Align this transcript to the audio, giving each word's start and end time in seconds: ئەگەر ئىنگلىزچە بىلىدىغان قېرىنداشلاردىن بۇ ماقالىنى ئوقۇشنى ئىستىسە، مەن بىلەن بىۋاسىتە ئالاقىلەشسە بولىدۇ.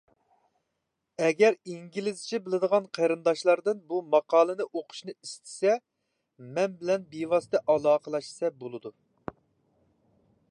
ئەگەر 1.25 1.57
ئىنگلىزچە 1.71 2.39
بىلىدىغان 2.45 2.87
قېرىنداشلاردىن 2.97 3.83
بۇ 3.91 3.99
ماقالىنى 4.15 4.67
ئوقۇشنى 4.69 5.15
ئىستىسە، 5.19 5.75
مەن 6.57 6.75
بىلەن 6.81 7.05
بىۋاسىتە 7.13 7.63
ئالاقىلەشسە 7.75 8.51
بولىدۇ. 8.65 8.93